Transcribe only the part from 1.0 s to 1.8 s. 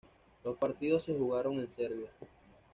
se jugaron en